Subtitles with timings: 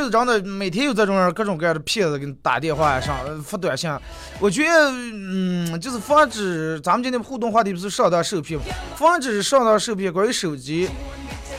[0.00, 3.90] 觉得真的每天有这种人各种各样的骗子给你打电话上发短信，
[4.38, 8.58] 我觉得嗯，就是防止咱们今天互动话题不是上当受骗？
[8.96, 10.88] 防止上当受骗，关于手机，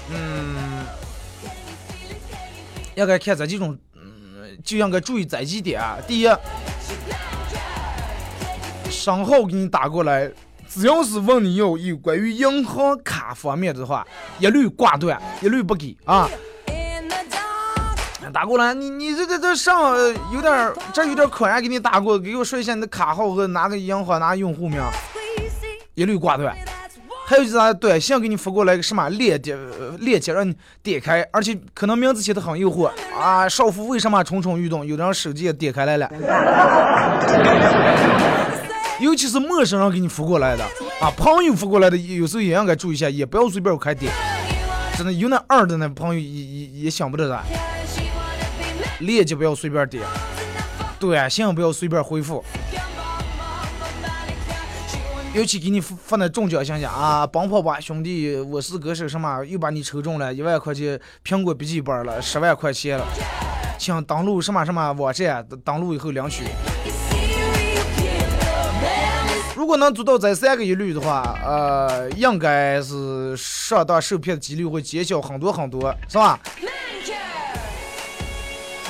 [0.10, 0.86] 嗯，
[2.96, 5.98] 应该看这几种，嗯，就应该注意这几点啊。
[6.08, 6.30] 第一，
[8.90, 10.32] 商号给你打过来。
[10.74, 14.08] 只要是问你要有关于银行卡方面的话，
[14.40, 16.30] 一律挂断，一律不给啊！
[18.32, 19.96] 打过来，你你这这这上
[20.34, 24.82] 有点这有点困难，给你打过，给我说一下你的卡号和哪个银行哪用户名，
[25.96, 26.56] 一律挂断。
[27.26, 29.58] 还有就是短信给你发过来个什么链接，
[30.00, 30.54] 链接让你
[30.84, 33.48] 点开，而且可能名字写的很诱惑啊！
[33.48, 34.86] 少妇为什么蠢蠢欲动？
[34.86, 36.12] 有张手机也点开来了。
[39.00, 40.64] 尤其是陌生人给你发过来的
[41.00, 44.12] 啊，朋友发过来的，有时候也应该注意一下，也不要随便开点。
[44.98, 47.42] 真的有那二的那朋友也也也想不得啥，
[49.02, 50.04] 链接不要随便点，
[51.00, 52.44] 短信不要随便回复。
[55.34, 63.06] 尤其给你发那中奖信息啊，帮跑吧兄弟，我是歌手什么，又把你抽中了一万块钱苹果笔记本了，十万块钱了，
[63.78, 66.44] 请登录什么什么网站，登录以后领取。
[69.56, 76.38] 如果能做到这三个一律的话，呃，应该是上当受骗的几率会减小很多很多，是吧？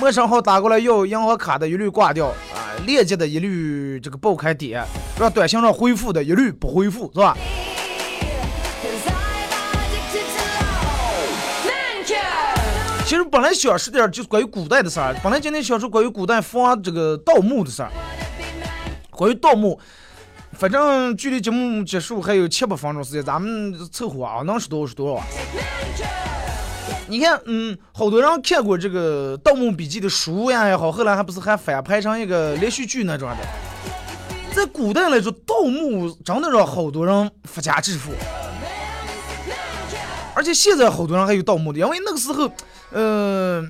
[0.02, 4.84] 陌生号打过来要银行卡的一律挂掉啊，链接的一律这个爆开点，
[5.20, 7.38] 让短信上回复的一律不回复，是吧？
[13.06, 17.92] 其实本来想说点就是关于古代的事儿，本来今天想说关于古代防这个盗墓的事儿，
[19.12, 19.80] 关于盗墓。
[20.54, 25.24] 反正距离节目结束还有七八分钟时间，咱们凑合啊，能说多少说多少。
[27.12, 33.36] 你看，嗯，好多人看过这个《盗墓笔记》的书呀也好，后来还不是还翻拍成一个连续剧那种的。
[34.56, 38.14] 在古代来说，盗墓真的让好多人发家致富，
[40.34, 42.50] 而且现在好多人还有盗墓的，因为那个时候，
[42.92, 43.70] 呃。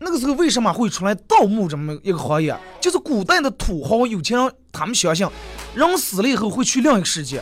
[0.00, 2.54] 那个时候为什么会出来盗墓这么一个行业？
[2.78, 5.26] 就是古代的土豪有钱人，他们相信
[5.74, 7.40] 人死了以后会去另一个世界。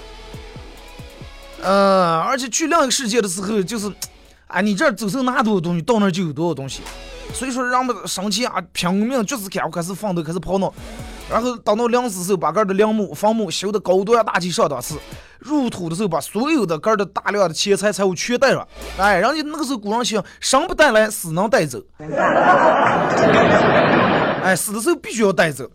[1.60, 3.90] 呃，而且去另一个世界的时候，就是，
[4.52, 6.82] 啊，你这儿走走拿多少东西，到那儿就有多少东西。
[7.32, 10.72] 所以说，人们生气啊，拼命就是开，开始奋斗，开始跑闹。
[11.30, 14.98] 然后等到临死时候，把个的陵墓、坟墓修的高端大气上档次。
[15.38, 18.68] 入土的时候，把所有的个的大量的钱财财物全带上。
[18.98, 21.80] 哎，人家那个时候古人想，生不带来，死能带走。
[24.42, 25.66] 哎，死的时候必须要带走。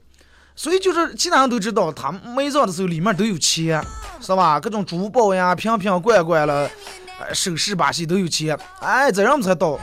[0.56, 3.84] 所以就是其他人都知道，他埋葬的时候里面都有钱，
[4.22, 4.60] 是吧？
[4.60, 6.70] 各种珠宝呀、瓶瓶罐罐了，
[7.34, 8.58] 首饰把戏都有钱。
[8.80, 9.80] 哎，这样才到。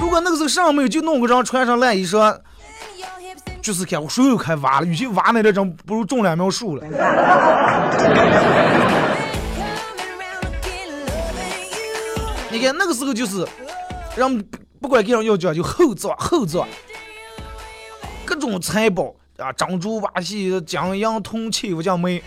[0.00, 2.38] 如果那个时候上没有，就弄个人穿上烂衣裳。
[3.60, 6.84] 就是看我手又开挖了，与其挖那点真不如种两苗树了。
[12.50, 13.46] 你看那个时候就是，
[14.16, 14.42] 人
[14.80, 16.66] 不管给人要讲就厚葬厚葬，
[18.24, 22.22] 各种财宝啊，珍珠、瓦器、金银、铜器、五金煤。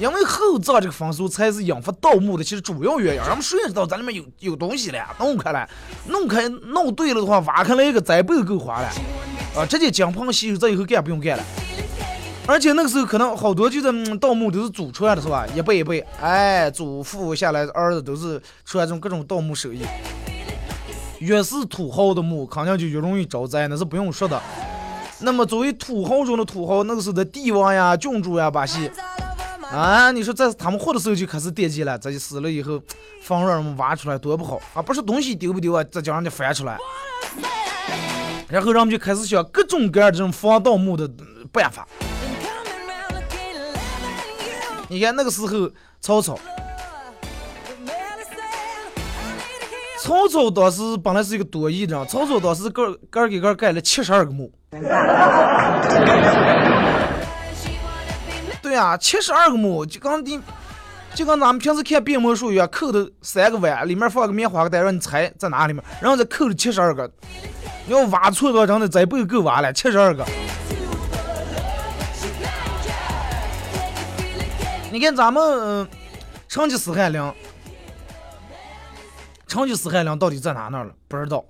[0.00, 3.20] 因为厚葬这个风俗才是引发盗墓的其实主要原因。
[3.20, 5.68] 人们谁也知道咱里面有有东西了，弄开了，
[6.06, 8.88] 弄开弄对了的话，挖开了一个再不够花了。
[9.54, 11.44] 啊，直接金盆洗手，这以后干不用干了。
[12.46, 15.46] 而且那个时候可能好多就是盗墓都是祖传的，是吧？
[15.54, 19.82] 一辈一辈，哎，祖父下来儿子都是出来这种各种盗墓手艺。
[21.18, 24.40] 越是土豪的墓，肯定就越容易招灾，那是不用说的。
[25.18, 28.90] 那么作为土豪中的土豪，那个时候的帝王呀、君主呀，把戏。
[29.72, 32.80] 啊，你说在他们活的时候就开始惦记了，这就死了以后，
[33.22, 34.82] 坟让人们挖出来多不好啊！
[34.82, 36.76] 不是东西丢不丢啊，再叫人家翻出来，
[38.48, 41.08] 然后人们就开始想各种各样的这种防盗墓的
[41.52, 41.86] 办法。
[44.88, 45.70] 你看那个时候，
[46.00, 46.36] 曹操，
[50.02, 54.52] 曹操当时本来是一个多疑的，曹操当时个个给个盖了七十二个墓。
[58.70, 60.40] 对啊，七十二个墓，就刚你，
[61.12, 67.10] 就跟咱们平时看变魔术一样，扣的三个碗，里面放个棉花袋，让你猜在哪里面，然后再扣了七十二个。
[67.88, 70.24] 你要挖错的话，真的再不够挖了，七十二个。
[74.92, 75.88] 你看咱们
[76.46, 77.34] 成吉思汗陵，
[79.48, 80.92] 成吉思汗陵到底在哪那了？
[81.08, 81.44] 不知道。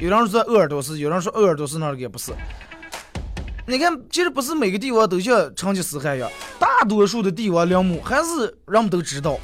[0.00, 2.32] 有人说鄂尔多斯，有人说鄂尔多斯那儿也不是。
[3.68, 9.38] 你看，其实不是每个帝王都像成吉思汗一样，大多数的帝王陵墓还是人们都知道，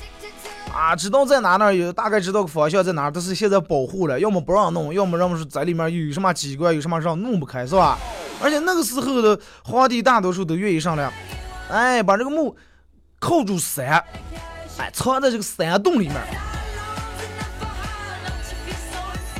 [0.72, 7.98] 啊，知道在哪那有，大概知道个方向在哪，但是现在保护了，要么不让弄，要么人们说在里面有什么机关，有什么让弄不开，是吧？
[8.42, 11.12] 而且那个时候的皇帝大多数都愿意上来，
[11.68, 12.56] 哎，把这个墓
[13.20, 14.02] 扣住山，
[14.78, 16.16] 哎，藏在这个山洞里面。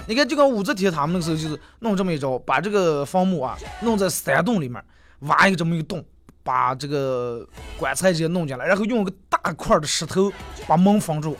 [0.07, 4.83] 你看，就跟武则天他们那个时候就是弄这么一招，把这个坟墓啊弄在山洞里面，
[5.21, 6.05] 挖一个这么一个洞。
[6.47, 7.43] 把这个
[7.79, 10.31] 棺材直接弄进来，然后用个大块的石头
[10.67, 11.35] 把门封住。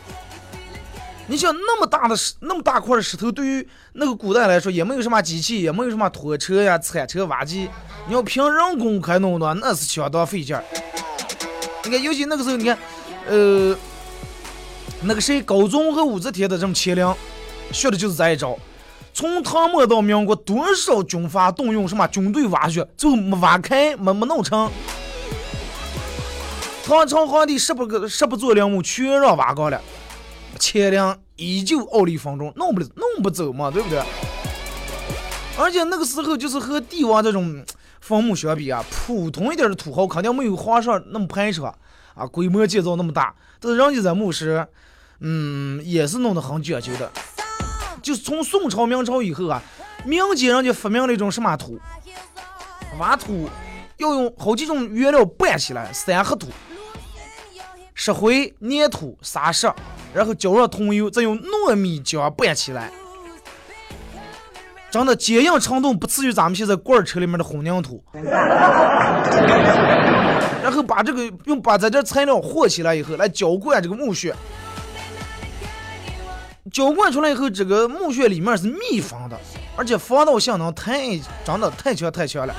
[1.27, 7.69] 你想那么大的石，那么大块的石头，对于那个古代来说，也没有什么机器，也没有什么拖车呀、铲车、挖机。
[8.07, 10.63] 你要凭人工开弄的，那是相当费劲儿。
[11.83, 12.75] 你看，尤其那个时候，你看，
[13.27, 13.77] 呃，
[15.03, 17.15] 那个谁，高宗和武则天的这么乾陵，
[17.71, 18.57] 学的就是这一招。
[19.13, 24.69] 从唐末到民国，多少军阀动用什么军队挖掘，最后没挖开，没没弄成。
[26.85, 29.81] 唐朝皇帝十不个十不座陵墓，全让挖光了，
[30.59, 34.03] 乾陵依旧傲立风中，弄不弄不走嘛，对不对？
[35.57, 37.63] 而且那个时候就是和帝王这种
[38.01, 41.73] 坟墓相比啊，普通一点的土豪肯定没有皇上那么排场
[42.13, 44.67] 啊，规模建造那么大，但是人家在墓室，
[45.21, 47.09] 嗯，也是弄得很讲究的。
[48.05, 49.59] 就是从宋朝、明朝以后啊，
[50.03, 51.79] 民间人家发明了一种什么土，
[52.99, 53.49] 挖土
[53.97, 56.47] 要用好几种原料拌起来，三合土、
[57.95, 59.67] 石灰、粘土、沙石，
[60.13, 62.91] 然后浇上桐油，再用糯米浆拌起来，
[64.91, 68.03] 真的坚硬程度不次于咱们现在罐车里面的混凝土。
[70.61, 74.31] 然后把这个用把咱这材料和起来以后，来浇灌这个墓穴。
[76.75, 79.39] 浇灌出来以后，这个墓穴里面是密封的，
[79.77, 82.53] 而且防盗性能太真的太强太强了。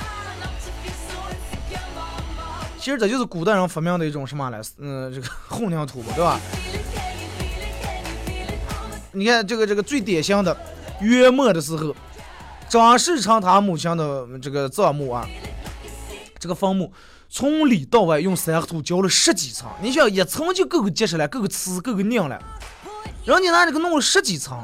[2.79, 6.41] 其实这就是古代人发明的一种什么来，嗯，这个混凝土吧，对吧？
[9.13, 10.57] 你看这个这个最典型的，
[11.03, 11.95] 元末的时候，
[12.71, 15.29] 张士诚他母亲的这个葬墓啊，
[16.39, 16.91] 这个坟墓
[17.29, 22.43] 从里到外用三土浇了十几层，你想一层就够个结实了，够个瓷，够个硬了。
[23.26, 24.56] 人家那里个弄了十几层，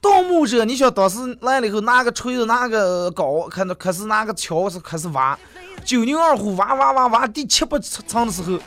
[0.00, 5.38] 盗墓者，你想当时来了以后，拿个锤子，拿个镐，开始开始拿个锹是开始挖，
[5.84, 8.58] 九牛二虎挖挖挖挖第七八层的时候，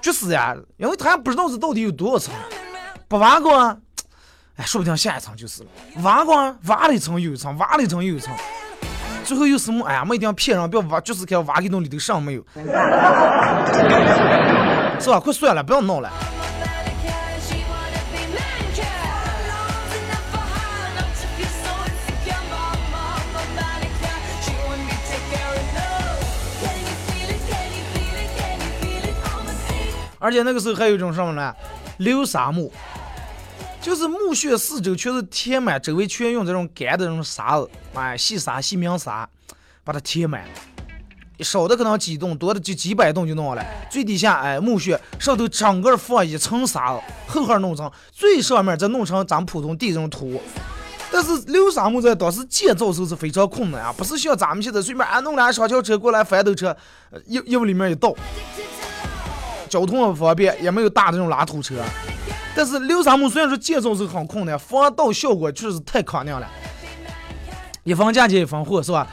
[0.00, 0.56] 绝死呀！
[0.78, 2.32] 因为他还不知道是到底有多少层，
[3.06, 3.54] 不挖过，
[4.56, 5.68] 哎，说不定下一层就是了。
[6.02, 8.34] 挖过，挖了一层又一层，挖了一层又一层，
[9.24, 9.84] 最后又是么？
[9.84, 12.42] 哎呀，没一定要骗人，不要挖，就是看挖给洞里头上没有，
[14.98, 15.20] 是吧？
[15.20, 16.10] 快算了，不要闹了。
[30.18, 31.54] 而且那个时候还有一种什么呢？
[31.98, 32.72] 流沙墓，
[33.80, 39.28] 就是墓穴四周全是填满，周围全用这种干的这种沙子，哎，细沙、细明沙，
[39.84, 40.44] 把它填满。
[41.40, 43.62] 少的可能几栋，多的就几百栋就弄了。
[43.90, 50.40] 最底下，哎，墓穴上头整个放一层沙子，厚厚弄成，最上面再弄成咱们普通地这种土。
[51.12, 56.74] 但是流沙墓在当时建造时候是非常困难啊，不是像咱们现在随便啊弄俩上桥车过来翻斗车，
[57.26, 58.14] 一一往里面一倒。
[59.68, 61.76] 交通也方便，也没有大的这种拉土车。
[62.54, 66.48] 但是流沙墓虽然说建造是很困难，防盗效果确实太肯定了。
[67.84, 69.06] 一分价钱一分货，是吧？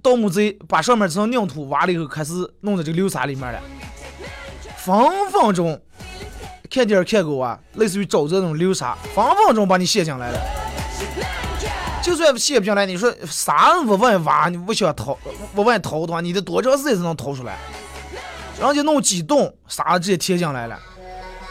[0.00, 3.60] 盗墓贼把上面这层硬土挖了以后，开始弄在这个流沙里面了。
[4.76, 4.96] 分
[5.32, 5.78] 分钟，
[6.70, 10.40] 看电影看够啊，类似于沼泽那种流沙，分分钟把你陷进来了。
[12.00, 15.18] 就算陷不进来，你说啥往外挖，你不想掏，
[15.56, 17.58] 往外掏的话，你得多长时间才能掏出来？
[18.58, 20.76] 然后就弄几栋啥直接贴进来了，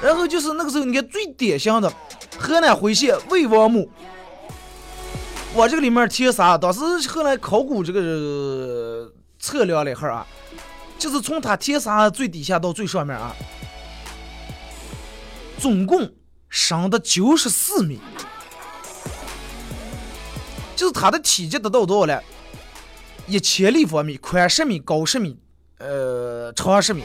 [0.02, 1.92] 然后就是那个时候，你看最典型的
[2.38, 3.90] 河南辉县魏王墓，
[5.54, 9.10] 我这个里面贴啥，当时后来考古这个
[9.40, 10.28] 测量了一下啊，
[11.00, 13.34] 就是从它贴啥最底下到最上面啊，
[15.58, 16.12] 总共
[16.50, 18.02] 深的九十四米，
[20.76, 22.22] 就是它的体积得到多少了？
[23.28, 25.38] 一千立方米，宽十米，高十米。
[25.80, 27.04] 呃，长十米，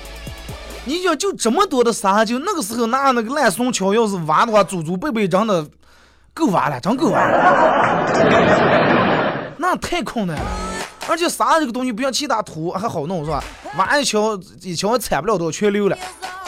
[0.86, 5.66] 你想就这么多的沙，就那个时候拿那个烂松桥，要是挖的话，祖祖辈辈真的
[6.32, 8.06] 够挖了，真够挖了。
[9.58, 10.46] 那太困难了，
[11.06, 13.44] 而且沙这个东西不像其他土还好弄是吧？
[13.76, 15.96] 挖一锹一锹铲不了多，全溜了，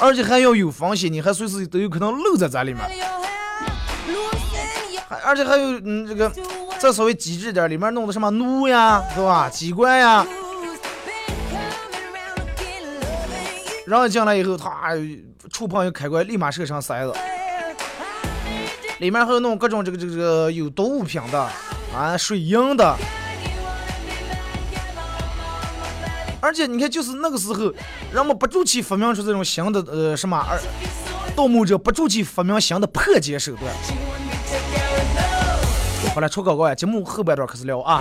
[0.01, 2.83] 而且还要有风险，你还随时都有可能漏在这里面。
[5.07, 6.33] 还而且还有嗯这个
[6.79, 9.51] 再稍微机智点，里面弄的什么弩呀，是吧？
[9.51, 10.27] 机关呀。
[13.87, 14.93] 然后进来以后，他
[15.53, 17.13] 触碰一个开关，立马射上塞子。
[18.99, 21.49] 里面还有那种各种这个这个有毒物品的
[21.95, 22.97] 啊，水银的。
[26.41, 27.73] 而且你看，就是那个时候，
[28.13, 30.59] 人们不住去发明出这种新的呃什么，二
[31.35, 33.73] 盗墓者不住去发明新的破解手段。
[36.15, 38.01] 好了，出广告呀，节目后半段开始聊啊。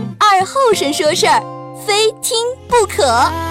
[0.33, 1.43] 二后生说事儿，
[1.85, 2.37] 非听
[2.69, 3.50] 不可。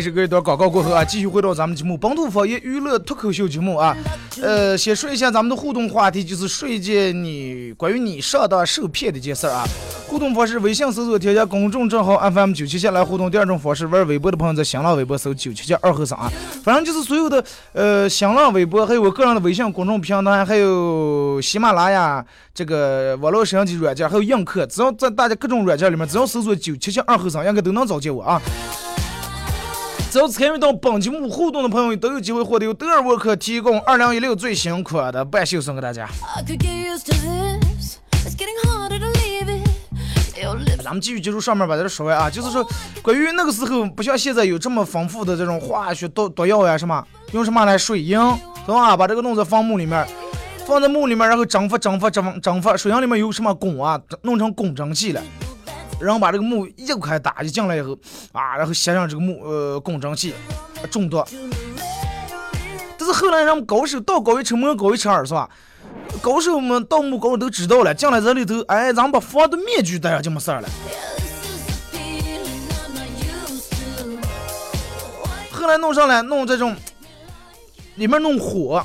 [0.00, 3.96] 这个一段广告过后啊，继续回到咱们节目《本土方言娱乐脱口秀》节目啊。
[4.40, 9.64] 呃，先说一下咱们的互动话题，就是说一件你关于你上当受骗的一件事儿啊。
[10.06, 13.30] 互动方式：微信搜索添加公众账号 FM 九七七来互动。
[13.30, 16.32] 第二种方式，玩微博的朋友在新浪微博搜九七七二和尚啊。
[16.62, 22.24] 反正就是所有的呃新浪微博，还有我个人的微信公众平台，还有喜马拉雅
[22.54, 28.40] 这个网络摄像机软件，还有映客，只要在大家各种软件里面，只要搜索九七七二和尚，应该都能找见我啊。
[30.10, 36.08] 只要参与到本节目互动的朋友，都有机会获得由德尔沃克提供二零一六最新款的半袖送给大家。
[40.82, 42.66] 咱们继续接触上面把这说完啊，就是说
[43.02, 48.18] 关于那个时候，不像现在有这么丰富的这种化学毒毒药呀什么，用什么来水银，
[48.64, 48.96] 是吧？
[48.96, 50.06] 把这个弄在放墓里面，
[50.64, 55.22] 放在墓里面，然后蒸发、蒸发、蒸蒸发，水银里面有什么汞啊，弄成汞蒸气了。
[56.00, 57.98] 然后把这个墓一开打就进来以后
[58.32, 60.34] 啊，然后吸上这个墓呃共蒸气
[60.90, 61.24] 中毒。
[62.96, 65.48] 但是后来人们高手道高一尺，魔高一尺二，是吧？
[66.22, 70.68] 高手们盗墓高手都知道了，进来这里头，哎，咱们把防毒面具戴上就没事儿了。
[75.52, 76.74] 后来弄上来弄这种，
[77.96, 78.84] 里面弄火。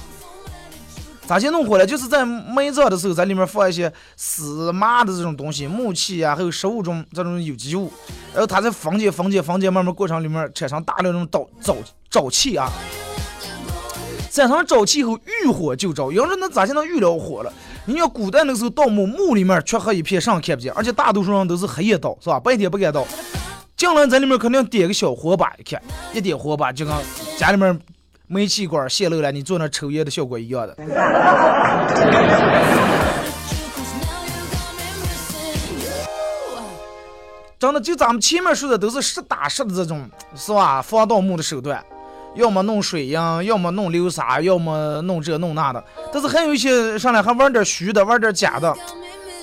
[1.25, 1.85] 咋去弄火了？
[1.85, 7.91] 就是在埋葬的时候，在里面放一些死麻的这种东西，木器啊，还有食物中这种有机物，
[8.33, 11.77] 然后它在房间、房间、房间慢慢过程里面产生大量这种沼沼
[12.11, 12.69] 沼气啊，
[14.29, 16.11] 产生沼气以后遇火就着。
[16.11, 17.51] 要是那咋就能遇了火了？
[17.85, 22.39] 你要古代那时候盗墓，墓里面黢黑一片，上看不见，而且大多数人都是黑夜盗，是吧？
[22.39, 23.07] 白天不敢盗。
[23.77, 25.81] 进来在里面肯定点个小火把，一看
[26.13, 26.93] 一点火把就跟
[27.37, 27.79] 家里面。
[28.33, 30.75] 煤气管泄漏了，你做那抽烟的效果一样的。
[37.59, 40.81] 真的，就咱们前面说的都是实打实的这种，是吧？
[40.81, 41.81] 防盗墓的手段，
[42.35, 43.13] 要么弄水银，
[43.43, 45.81] 要么弄流沙，要么弄这弄那的。
[46.11, 48.75] 但是还有一些上来还玩点虚的，玩点假的，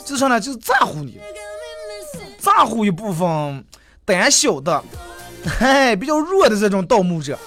[0.04, 1.18] 就上来就是咋呼你，
[2.38, 3.64] 咋呼一部分
[4.04, 4.82] 胆小的，
[5.58, 7.38] 嘿，比较弱的这种盗墓者。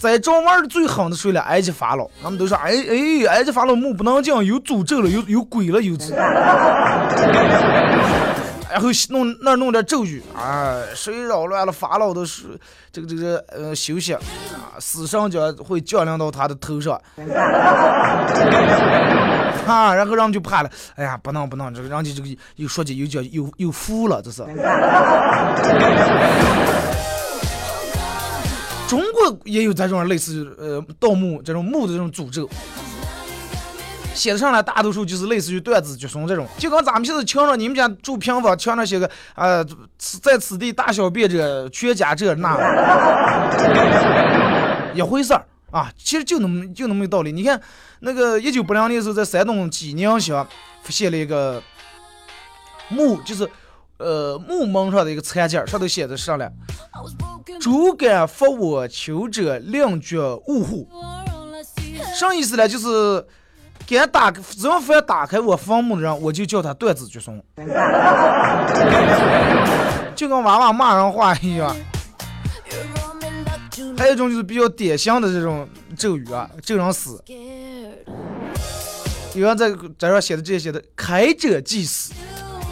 [0.00, 1.40] 在这玩的最狠的谁了？
[1.42, 5.96] 埃及法老，他们都说，哎哎，埃及法老墓不能进，有诅咒了，有有鬼了，有。
[8.70, 12.48] 然后弄那弄点咒语啊，谁扰乱了法老的是
[12.92, 14.20] 这个这个呃休息啊，
[14.78, 17.00] 死神将会降临到他的头上。
[19.66, 24.42] 啊，然后人们就怕了，哎呀，不能不能，这个人家这个又说起又叫又又服了，这是。
[28.88, 32.48] 中国也有这种类似呃盗墓这种墓的这种诅咒，
[34.14, 39.62] 写的上来大多数就是类似于断子绝孙这种，就跟咱们现在墙上你们家住平房，墙上写个啊，
[39.98, 42.56] 在此地大小便者，全家这那，
[44.94, 45.92] 一回事儿啊。
[45.98, 47.30] 其实就那么就那么个道理。
[47.30, 47.60] 你看
[48.00, 50.46] 那个一九八零年的时候，在山东济宁乡
[50.82, 51.62] 发现了一个
[52.88, 53.46] 墓，就是
[53.98, 56.38] 呃墓门上的一个残件，上头写的是啥
[57.54, 57.58] 来？
[57.60, 60.88] 竹竿覆我求者，令绝误户。
[62.18, 62.68] 啥意思呢？
[62.68, 63.24] 就是
[63.86, 67.40] 敢打，只要凡打开我坟墓的人，我就叫他断子绝孙，
[70.14, 71.74] 就跟娃娃骂人话一样。
[73.96, 77.22] 还有一种就是比较典型的这种咒语啊，咒人死。
[79.34, 82.12] 有人在在上写的这些写的，开者即死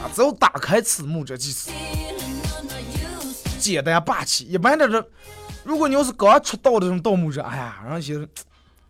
[0.02, 1.70] 啊，只要打开此墓者即死。
[3.72, 5.04] 简单霸气，一般的这，
[5.64, 8.18] 如果你要是刚出道的这种盗墓者，哎呀，然后写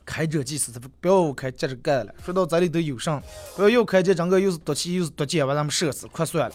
[0.05, 2.13] 开者即死，他不要开接着干了。
[2.25, 3.23] 说到这里都有上，
[3.57, 6.55] 不要又开这整个又是毒气又是毒箭，把咱们射死，快算了。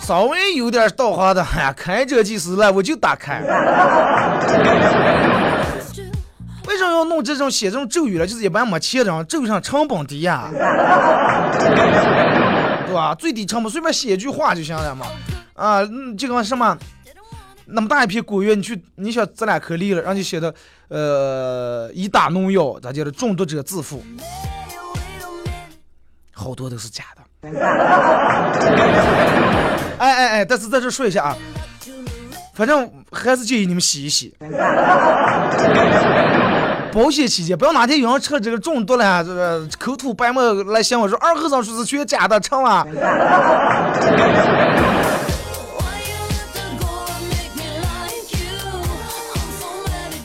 [0.00, 3.40] 稍微有点道行的，哎呀，开者即死了，我就打开。
[6.66, 8.26] 为什么要弄这种写这种咒语了？
[8.26, 10.48] 就是一般没钱的人，咒上成本低呀，
[12.86, 13.14] 对吧？
[13.14, 15.06] 最低成本，随便写一句话就行了嘛。
[15.54, 15.84] 啊，
[16.16, 16.76] 就跟什么？
[17.72, 20.54] 那么大一片果园，你去，你想摘两颗梨了，让你写的，
[20.88, 23.10] 呃，一打农药，咋叫的？
[23.10, 24.02] 中毒者自负，
[26.32, 27.22] 好多都是假的。
[29.98, 31.36] 哎哎哎，但是在这说一下啊，
[32.54, 34.34] 反正还是建议你们洗一洗。
[36.92, 42.86] 保险期间，不要哪天有人吃这个中毒了，这个口吐白沫来向我说二和尚说是全假的，成了。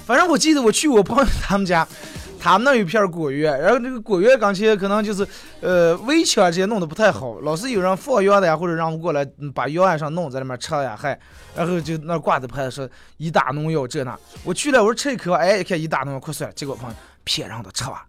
[0.08, 1.86] 反正我记得我去我朋友他们家，
[2.40, 5.28] 他们那有片果园，然后那个果园刚才可能就是
[5.60, 11.20] 呃围墙这些弄得不太好，老是有人放羊的呀，或者让我过来把药案上弄在里面吃呀，还
[11.54, 18.06] 然后就那挂着牌子说一打农药这那，我去了我说吃一口，哎一看一打农药快算了，结果朋友骗人的吃吧。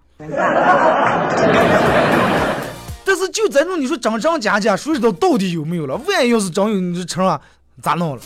[3.05, 5.97] 但是就这种你说真真假假，谁知道到底有没有了？
[6.07, 7.41] 万一要是真有，你这吃了
[7.83, 8.23] 咋弄了？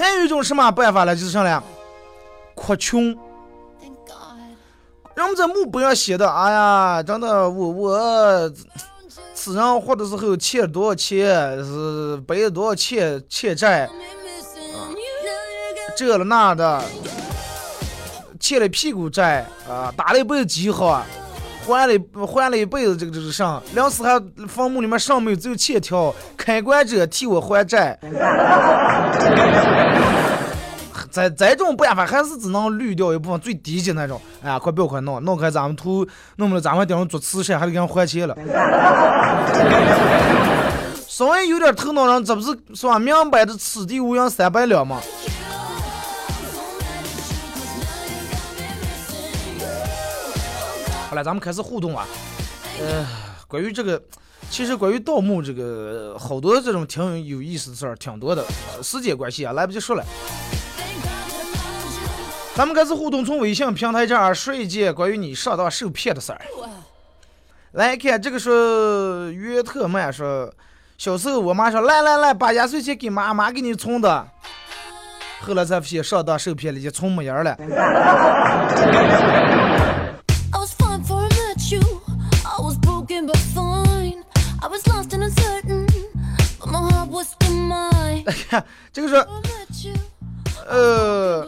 [0.00, 1.14] 还有一种什么办法呢？
[1.14, 1.62] 就是啥呢？
[2.54, 3.14] 扩穷。
[5.14, 8.52] 人们在墓碑上写的，哎呀，真的，我我
[9.34, 13.86] 此人活的时候欠了多少钱，是背了多少钱欠债，
[15.94, 16.82] 这了那的，
[18.38, 21.04] 欠了屁股债啊，打了一辈子饥荒，
[21.66, 21.92] 还了
[22.26, 27.98] 还了一辈子这个这个啥，临死还坟墓里面上面只有欠条，开棺者替我还债。
[31.10, 34.20] 在这种办法还是只能滤掉一部分最低级那种。
[34.42, 38.36] 哎呀，快不要快弄，弄开咱们图，弄不了咱们顶上做慈善还得给人还钱了。
[41.06, 45.00] 稍微有点头脑人，这不是说明摆着此地无银三百两吗？
[51.10, 52.06] 好了，咱们开始互动啊。
[52.80, 53.04] 呃，
[53.48, 54.00] 关于这个，
[54.48, 58.44] 其实关于盗墓这个，好多这种挺有意思的事儿，挺多的。
[58.82, 60.04] 时间关系啊，来不及说了。
[62.60, 66.38] 咱们开始互动，从微信平台这儿说一件关于你上当受骗的事儿。
[67.72, 70.52] 来看这个是约特曼说，
[70.98, 74.28] 小时候我妈说来来来，把压岁钱给妈妈给你存的，
[75.40, 77.56] 后来才发现上当受骗了，也存没影了。
[88.26, 89.26] 来看 这个是，
[90.68, 91.46] 呃。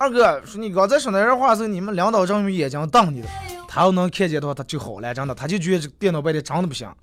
[0.00, 3.26] 二哥说：“你刚才说那话时候，你们领导正用眼睛瞪你的，
[3.66, 6.88] 他要能看见的话，他就好了，真的，他就觉得这电脑摆的真的不行。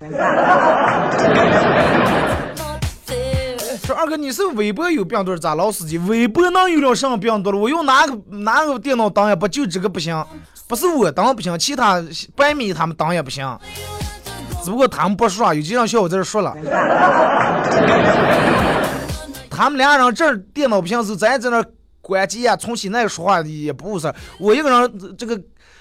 [3.84, 5.98] 说二哥，你是微博有病毒咋老司机？
[5.98, 7.58] 微博能有了什么病毒了？
[7.58, 10.24] 我用哪个哪个电脑当也不就这个不行？
[10.66, 12.02] 不是我当不行，其他
[12.34, 13.46] 百米他们当也不行。
[14.64, 16.56] 只不过他们不说，有几张小伙在这说了。
[19.50, 21.62] 他们俩人这电脑不行是，咱在那。
[22.06, 25.36] 关机呀，重启那个说话也不是我一个人，这个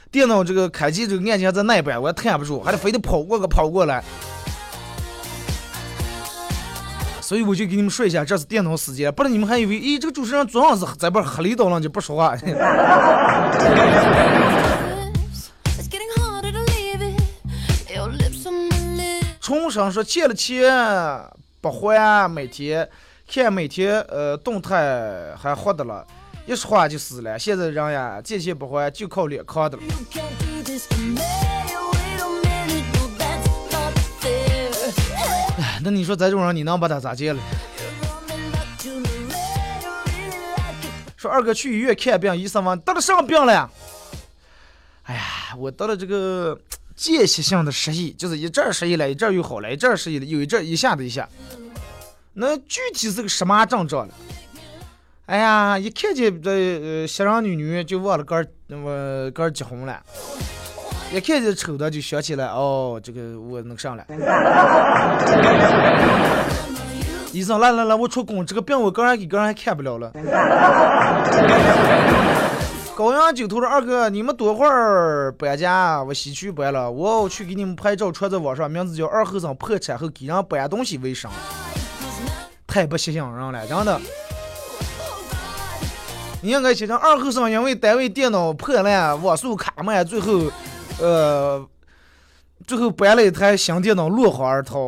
[0.09, 4.03] 电脑这个开机这个按键在那边，我也按不住，还得非得跑过个跑过来。
[7.21, 12.35] 所以我就给你们说一下，这是电脑时间，不然你们还以为，咦，这个主持人总要是在边黑里叨了就不说话。
[19.39, 20.73] 重生说借了钱
[21.61, 22.89] 不还，每天。
[23.27, 26.05] 看每天呃动态还活的了，
[26.45, 27.37] 一说话就死了。
[27.37, 29.83] 现在人呀，借钱不还就靠脸扛的了。
[35.57, 37.39] 哎， 那你说咱这种人，你能把他咋接了？
[41.17, 43.69] 说二哥去医院看病，医生问得了什么病了？
[45.03, 45.21] 哎呀，
[45.57, 46.57] 我得了这个
[46.95, 51.27] 间歇性的失忆，就是一阵儿失忆了，一阵儿又好了，一阵儿失忆了，有一阵儿一下子一下。
[52.37, 54.13] 那具体是个什么症状了？
[55.27, 59.97] 哎呀，一看见这呃西人女女就忘了跟儿那么跟儿结婚了，
[61.13, 64.05] 一看见丑的就想起来哦，这个我能上了。
[67.31, 70.11] 医生来来来，我出宫，这个病我个人给个人还看不了了。
[72.95, 76.03] 高阳酒头的二哥，你们多会儿搬家？
[76.03, 81.31] 我西区搬了，我去给你们拍照，传在网上，名字叫二后生破产后给人搬东西为生，
[82.75, 84.01] 太不吸引人了，真的。
[86.41, 90.51] 你应该写成二后生因为单位电脑破烂，网速卡慢，最后，
[90.99, 91.65] 呃，
[92.67, 94.87] 最后搬了一台新电脑落荒而逃。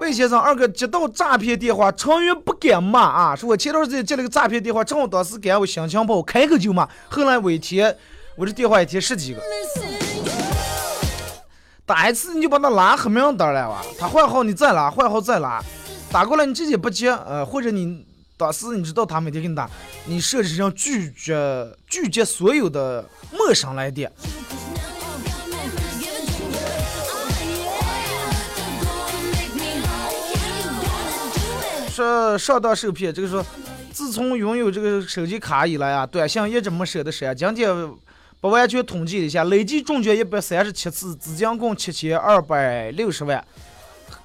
[0.00, 7.94] 魏先生，二哥接到诈骗电话，成员不敢骂啊，说我前段时间接了个诈骗电话，正好当时赶我心情不好，开口就骂，后来我一天，
[8.36, 9.42] 我这电话一天十几个，
[11.86, 15.62] 打一次你就把他拉黑名单了哇，他换号你再拉，换号再拉，
[16.10, 18.04] 打过来你直接不接，呃，或者你
[18.36, 19.70] 当时你知道他每天给你打，
[20.04, 24.10] 你设置成拒绝拒绝所有的陌生来电。
[31.92, 33.46] 说上当受骗，这个说，
[33.92, 37.34] 自从拥有这个手机卡以来啊，短信一直没舍得删。
[37.34, 37.70] 今天
[38.40, 43.44] 不完全统计一下，累计中奖一百三十七次，资金共七千二百六十万。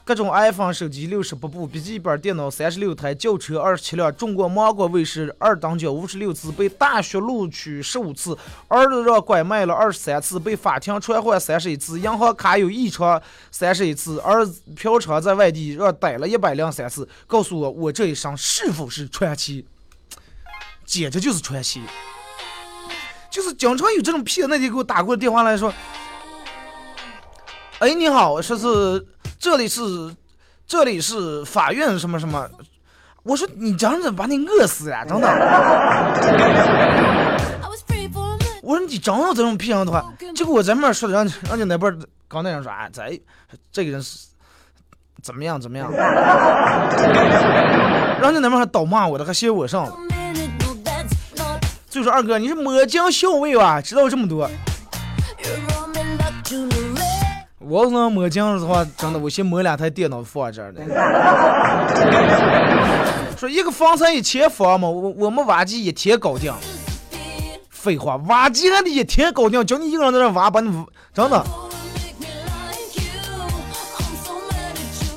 [0.04, 13.21] 各种 iPhone 手机六十八部，笔记本电脑三十六台，轿车二十七辆，中国芒果卫视二等奖五十六次，被大学录取十五次，儿子让拐卖了二十三次，被法庭传唤三十一次，银行卡有异常
[13.52, 17.08] 三十一次，儿子嫖娼在外地让逮了一百零三次。
[17.28, 19.65] 告诉我，我这一生是否是传奇？
[20.84, 21.80] 简直就是传奇！
[23.32, 25.74] 就是经常有这种骗，那天给我打过电话来说
[27.80, 29.08] ：“哎，你好，说是。”
[29.41, 29.82] 这里是，
[30.67, 32.48] 这里是法院什么什么？
[33.24, 35.28] 我说你这样子把你饿死呀，等等。
[38.62, 41.91] 我说你真有这种骗人的话，结果我在那说的，让让你那边
[42.28, 43.20] 刚那人说啊，这
[43.72, 44.28] 这个人是
[45.24, 45.91] 怎么样怎么样？
[48.22, 49.98] 让你那边还倒骂我的，还嫌我上了
[51.92, 52.02] 就。
[52.02, 53.80] 说二哥你是抹将校尉吧？
[53.80, 54.50] 知道这么多。
[57.60, 60.82] 我要是抹镜的话，真的，我先抹两台电脑放这儿的。
[63.38, 66.54] 说一个房才一千方嘛，我我们挖机一天搞定。
[67.70, 71.46] 废话，挖机还得一天搞定，叫你一个人在那挖，把你真的。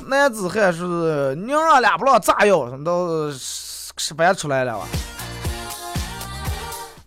[0.07, 4.87] 男子汉是娘俩不让炸药，都失败出来了吧？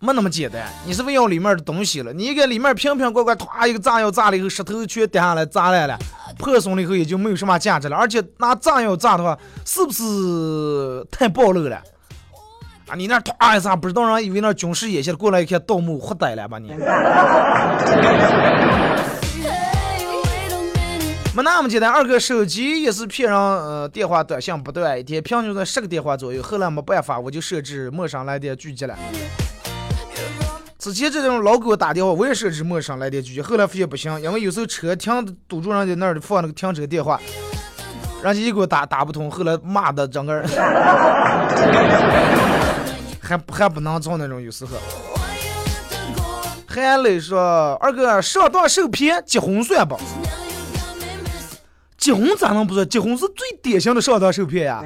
[0.01, 2.13] 没那么简单，你是问要里面的东西了。
[2.13, 5.99] 你一个里面瓶瓶罐罐，唰一个炸药炸了以后，石头全掉下来砸烂了，
[6.39, 7.97] 破损了以后也就没有什么价值了。
[7.97, 11.83] 而且拿炸药炸的话，是不是太暴露了？
[12.87, 16.73] 啊，你那啪一下，不知道人以为那军事演习过来一看盗墓，活逮了吧你？
[21.35, 26.41] 没那么简单，二哥手机也是骗人，呃，电话短信不断，一天平均在十个电话左右。
[26.41, 28.97] 后来没办法，我就设置陌生来电拒接了。
[30.79, 33.43] 之前这种老给我打电话，我也设置陌生来电拒绝。
[33.43, 37.21] 后来发现不行，因为有时候车停堵住人家那儿放那个停车电话，
[38.23, 40.47] 人家一给我打打不通，后来骂的整个人
[43.21, 44.77] 还还不能做那种有时候。
[46.69, 49.99] 韩磊说：“二哥上当受骗，结婚算不？
[51.97, 52.89] 结婚咋能不算？
[52.89, 54.85] 结婚是最典型的上当受骗呀。”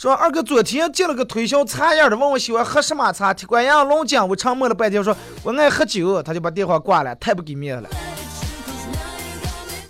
[0.00, 3.34] 说二哥昨天接了个推销茶叶的，问我喜欢喝什么茶。
[3.34, 7.90] 铁观音、龙井，我沉默了半天，说我爱喝酒，他就把电话挂了，太不给面子了。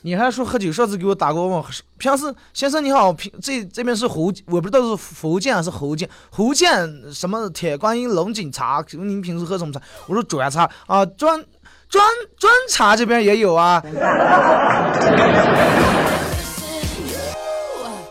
[0.02, 0.72] 你还说喝酒？
[0.72, 1.64] 上次给我打过问，
[1.96, 8.82] 平时先生你好，平这这边是福，我不知道是福建还是福建，福建什么铁观音、龙井茶？
[8.82, 9.80] 请问您平时喝什么茶？
[10.08, 11.40] 我说砖茶啊，砖
[11.88, 12.04] 砖
[12.36, 13.80] 砖茶这边也有啊。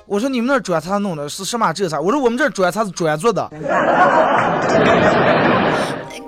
[0.09, 2.01] 我说你们那砖茶弄的是什么这啥？
[2.01, 3.43] 我说我们这砖茶是砖做的。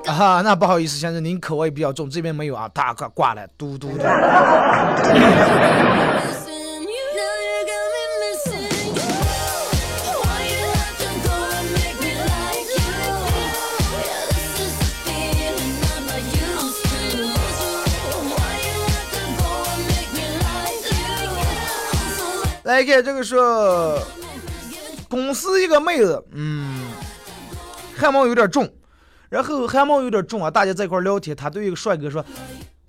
[0.05, 2.69] 啊哈，那不好意思，先生，您口味比较重，这边没有啊。
[2.73, 3.97] 大哥挂了，嘟嘟嘟。
[22.71, 23.35] 来看这个是
[25.09, 26.85] 公司一个妹子，嗯，
[27.97, 28.71] 汗毛有点重，
[29.27, 32.25] 然后汗毛有点重啊，大家在一块聊天，他对一个帅哥说：“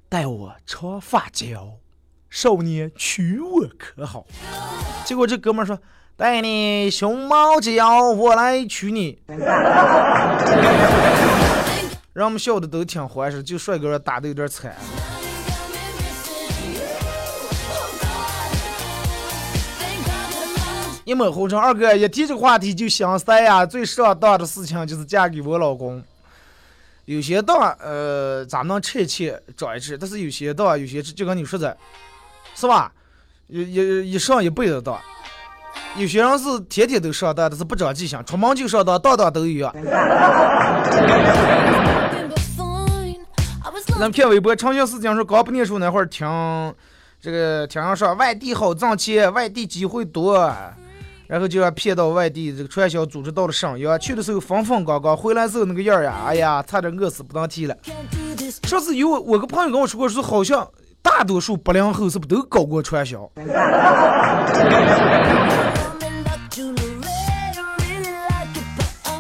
[0.08, 1.68] 带我长发胶，
[2.30, 4.24] 少年娶我可好？”
[5.04, 5.76] 结果这哥们说
[6.16, 9.20] ：“带你熊猫胶，我来娶你。
[12.14, 14.76] ”让我们笑的都挺欢实，就帅哥打的有点惨。
[21.12, 23.66] 一抹红尘，二哥一提这个话题就想塞呀。
[23.66, 26.02] 最上当的事情就是嫁给我老公。
[27.04, 31.76] 有些当呃，咱能吃一吃，长一吃，但是有些当，有些就跟你说的，
[32.54, 32.90] 是吧？
[33.48, 34.98] 一一一上一辈子当。
[35.96, 39.70] 有些人是天天都上当，但是不长记性，出门就上当，当当都一样。
[44.00, 46.26] 那片微博长相思讲说，刚不念书那会儿听
[47.20, 50.50] 这个听人说外地好挣钱，外地机会多。
[51.32, 57.74] 然后就要骗到外地，这个传销组织到了沈阳，去的时候风风光光，回来时候那个样儿呀，哎呀，差点饿死不当提了。
[58.64, 63.30] 上次有我个朋友跟我说过，说好像大多数八零后是不都搞过传销？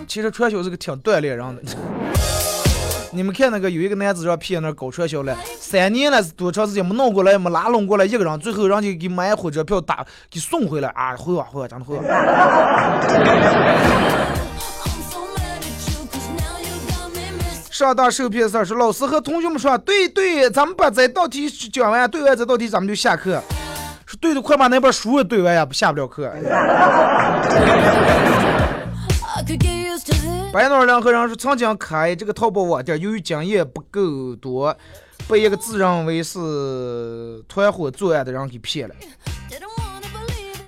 [0.06, 1.62] 其实传销是个挺锻炼人的。
[3.14, 11.98] 你们看那个有一个男子让骗那搞传销了，三年了多长时间没弄过来，没拉拢过来一个人，最后人家给买火车票打给送回来啊，会啊会啊，真的会。
[17.70, 23.42] 上当受骗事儿，说老师和同学们说，对对，咱们把这道题讲完，对完这道题咱们就下课。
[24.06, 26.32] 说对的，快把那本书对完呀，不下不了课。
[30.52, 34.76] 白脑两个人说，曾经开这个淘宝网店，由于经验不够多，
[35.26, 38.94] 被一个自认为是团伙作案的人给骗了。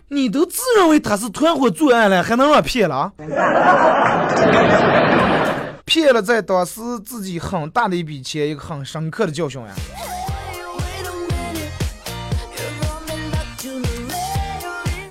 [0.08, 3.12] 你都自认为他是团伙作案了，还能让骗了？
[5.84, 9.68] 骗了，在当时自己很大的一笔钱，一个很深刻的教训呀。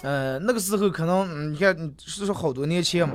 [0.02, 3.14] 呃，那个时候可能，你看，是说好多年前嘛。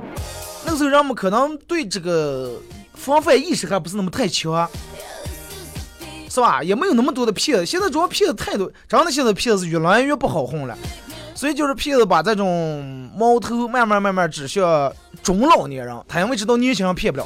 [0.65, 2.53] 那个时候人们可能对这个
[2.93, 4.69] 防范意识还不是那么太强，
[6.29, 6.61] 是吧？
[6.61, 7.65] 也没有那么多的骗子。
[7.65, 10.77] 现在主要骗子太多，真的现在骗子越来越不好混了。
[11.33, 14.91] 所以就是骗子把这种矛头慢慢慢慢指向
[15.23, 17.25] 中老年人，他因为知道年轻人骗不了，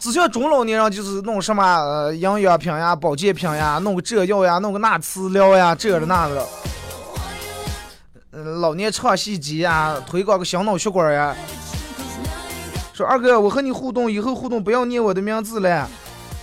[0.00, 6.46] 指向中老年人就是弄什么呃营养品呀、保健品呀，弄个这药呀，弄个那治疗呀，这的那的。
[8.60, 11.36] 老年唱戏机呀，推广个小脑血管呀。
[12.96, 15.86] 说二哥，我和你互动，以后互动不要念我的名字了，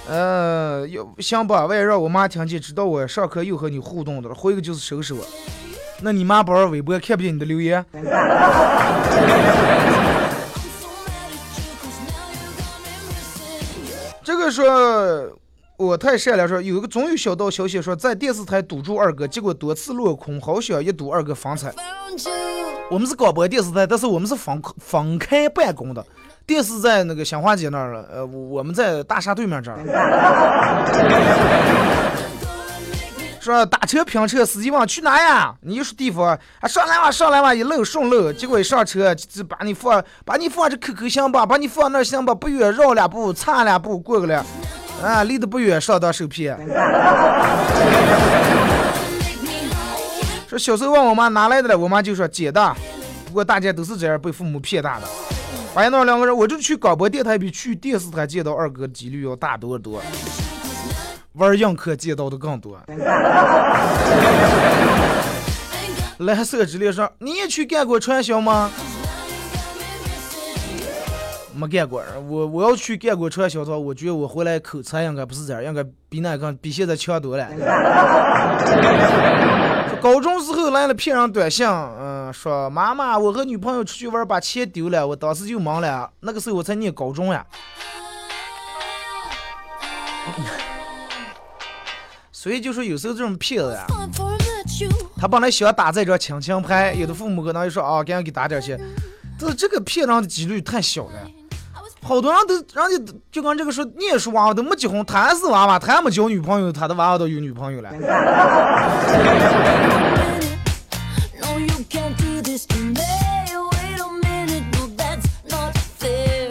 [0.08, 1.66] 呃，要行吧？
[1.66, 5.26] 我也让我妈听见，知道我上课又和你互动的了，回个就是收拾我。
[6.02, 7.84] 那你妈不玩微博，看不见你的留言。
[14.24, 15.36] 这个说，
[15.78, 16.48] 我太善良。
[16.48, 21.74] 说有一个总有小道消息说，在电视台堵住二哥，结果多次落空，好想一睹二哥风采。
[22.92, 26.06] 我们是广播电视台，但是我们是分分开办公的。
[26.46, 29.80] 电视在那个香花街那儿了，呃，我们在大厦对面这儿。
[33.40, 35.54] 说打车拼车，司机问去哪呀？
[35.62, 38.32] 你说地方，啊上来吧，上来吧，一路顺路。
[38.32, 44.46] 结果一上车就把你放，把你放这 QQ 行吧，把你放那儿行吧，不远绕两步，差两步过去了，
[45.04, 46.58] 啊，离得不远，上当受骗。
[50.48, 52.76] 说小时候问我妈哪来的了，我妈就说捡的。
[53.26, 55.08] 不过大家都是这样被父母骗大的。
[55.74, 60.02] 发现那两个人，我就去广播电台比去电视台见到二哥的几率要大多多，
[61.34, 62.80] 玩硬课见到的更多。
[66.20, 68.70] 蓝色之恋说：“你也去干过传销吗？”
[71.56, 77.48] 没干过，我我要去干过传销的话，我觉得我回来口才应该不是这样，应该比那个比现在强多了。
[80.02, 86.12] 高中时候来了骗人短信，嗯，说妈妈，我和女朋友出去玩把钱丢了，我当时就懵了。
[86.20, 87.46] 那个时候我才念高中呀。
[92.32, 93.86] 所以就说有时候这种骗子呀，
[95.16, 98.78] 他本来想打这张亲情牌，有的父母可能就说啊，赶紧给打点钱，
[99.40, 101.12] 但是这个骗人的几率太小了。
[102.04, 102.64] 好多人都，人
[103.06, 107.90] 家就跟这个说，念书娃娃都没结婚，他是娃娃，他还没交女朋友，他的娃娃都有女朋友了。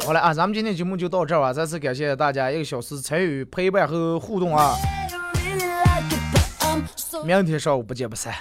[0.05, 4.75] 好了啊，咱们今天节目就到这儿吧，再次感谢大家一个小时参与陪伴和互动啊！
[7.25, 8.35] 明天上午不见不散。